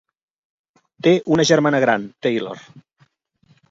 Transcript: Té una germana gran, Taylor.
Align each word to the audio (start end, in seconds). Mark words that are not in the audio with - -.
Té 1.09 1.13
una 1.37 1.47
germana 1.53 1.85
gran, 1.87 2.11
Taylor. 2.27 2.69